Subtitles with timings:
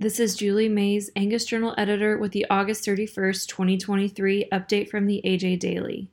[0.00, 5.20] This is Julie Mais, Angus Journal editor, with the August 31st, 2023 update from the
[5.24, 6.08] AJ Daily.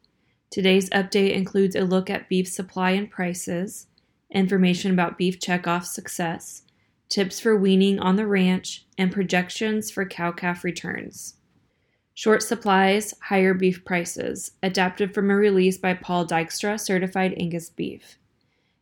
[0.49, 3.85] Today's update includes a look at beef supply and prices,
[4.31, 6.63] information about beef checkoff success,
[7.09, 11.35] tips for weaning on the ranch, and projections for cow calf returns.
[12.15, 18.17] Short supplies, higher beef prices, adapted from a release by Paul Dykstra, certified Angus beef.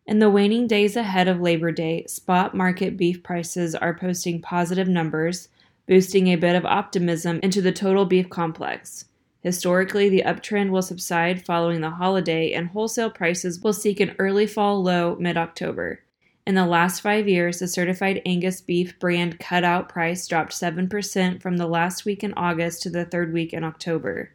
[0.05, 4.89] In the waning days ahead of Labor Day, spot market beef prices are posting positive
[4.89, 5.47] numbers,
[5.87, 9.05] boosting a bit of optimism into the total beef complex.
[9.39, 14.45] Historically, the uptrend will subside following the holiday, and wholesale prices will seek an early
[14.45, 16.01] fall low mid October.
[16.45, 21.55] In the last five years, the certified Angus beef brand cutout price dropped 7% from
[21.55, 24.31] the last week in August to the third week in October.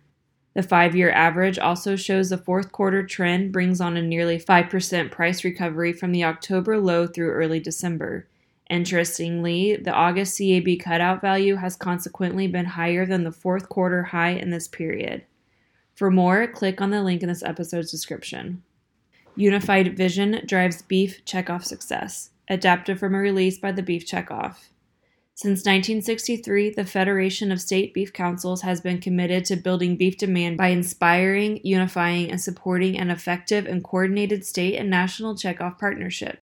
[0.58, 5.08] The five year average also shows the fourth quarter trend brings on a nearly 5%
[5.08, 8.26] price recovery from the October low through early December.
[8.68, 14.30] Interestingly, the August CAB cutout value has consequently been higher than the fourth quarter high
[14.30, 15.22] in this period.
[15.94, 18.64] For more, click on the link in this episode's description.
[19.36, 24.70] Unified Vision drives beef checkoff success, adapted from a release by the Beef Checkoff.
[25.40, 30.56] Since 1963, the Federation of State Beef Councils has been committed to building beef demand
[30.56, 36.40] by inspiring, unifying, and supporting an effective and coordinated state and national checkoff partnership.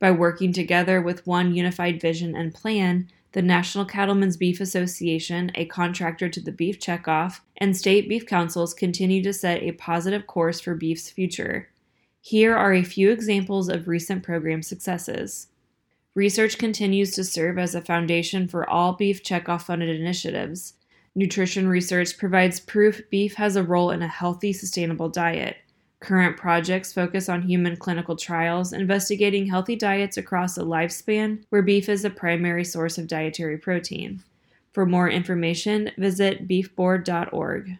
[0.00, 5.66] By working together with one unified vision and plan, the National Cattlemen's Beef Association, a
[5.66, 10.58] contractor to the Beef Checkoff, and state beef councils continue to set a positive course
[10.58, 11.68] for beef's future.
[12.20, 15.46] Here are a few examples of recent program successes.
[16.14, 20.74] Research continues to serve as a foundation for all beef checkoff funded initiatives.
[21.16, 25.56] Nutrition research provides proof beef has a role in a healthy, sustainable diet.
[25.98, 31.88] Current projects focus on human clinical trials investigating healthy diets across a lifespan where beef
[31.88, 34.22] is the primary source of dietary protein.
[34.72, 37.78] For more information, visit beefboard.org.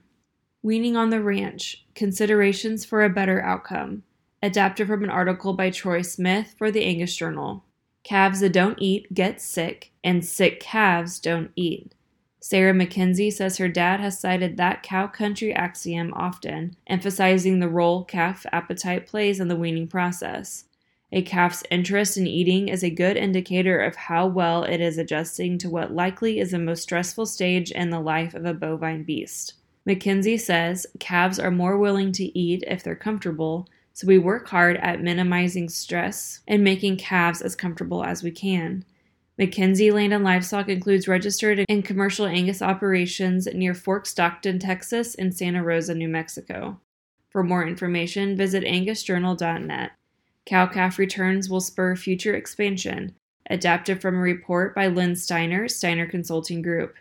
[0.62, 4.02] Weaning on the Ranch Considerations for a Better Outcome.
[4.42, 7.62] Adapted from an article by Troy Smith for the Angus Journal.
[8.04, 11.94] Calves that don't eat get sick, and sick calves don't eat.
[12.38, 18.04] Sarah McKenzie says her dad has cited that cow country axiom often, emphasizing the role
[18.04, 20.66] calf appetite plays in the weaning process.
[21.10, 25.56] A calf's interest in eating is a good indicator of how well it is adjusting
[25.58, 29.54] to what likely is the most stressful stage in the life of a bovine beast.
[29.88, 34.76] McKenzie says calves are more willing to eat if they're comfortable, so we work hard
[34.78, 38.84] at minimizing stress and making calves as comfortable as we can.
[39.38, 45.32] McKenzie Land and Livestock includes registered and commercial Angus operations near Fort Stockton, Texas, and
[45.32, 46.80] Santa Rosa, New Mexico.
[47.30, 49.92] For more information, visit angusjournal.net.
[50.44, 53.14] Cow calf returns will spur future expansion,
[53.48, 56.94] adapted from a report by Len Steiner, Steiner Consulting Group.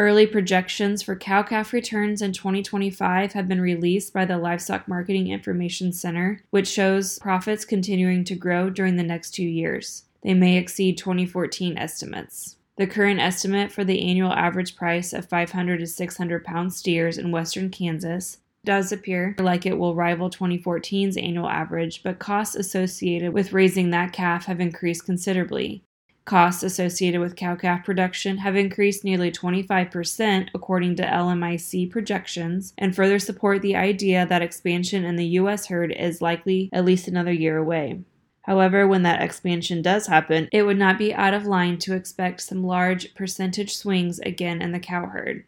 [0.00, 5.26] Early projections for cow calf returns in 2025 have been released by the Livestock Marketing
[5.26, 10.04] Information Center, which shows profits continuing to grow during the next two years.
[10.22, 12.54] They may exceed 2014 estimates.
[12.76, 17.32] The current estimate for the annual average price of 500 to 600 pound steers in
[17.32, 23.52] western Kansas does appear like it will rival 2014's annual average, but costs associated with
[23.52, 25.82] raising that calf have increased considerably.
[26.28, 32.94] Costs associated with cow calf production have increased nearly 25%, according to LMIC projections, and
[32.94, 35.68] further support the idea that expansion in the U.S.
[35.68, 38.02] herd is likely at least another year away.
[38.42, 42.42] However, when that expansion does happen, it would not be out of line to expect
[42.42, 45.44] some large percentage swings again in the cow herd.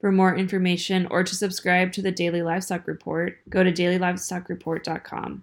[0.00, 5.42] For more information or to subscribe to the Daily Livestock Report, go to dailylivestocksreport.com.